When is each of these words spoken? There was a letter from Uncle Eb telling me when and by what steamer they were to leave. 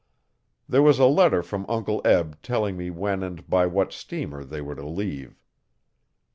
There 0.67 0.81
was 0.81 0.97
a 0.97 1.05
letter 1.05 1.43
from 1.43 1.63
Uncle 1.69 2.01
Eb 2.03 2.41
telling 2.41 2.75
me 2.75 2.89
when 2.89 3.21
and 3.21 3.47
by 3.47 3.67
what 3.67 3.93
steamer 3.93 4.43
they 4.43 4.59
were 4.59 4.73
to 4.73 4.87
leave. 4.87 5.39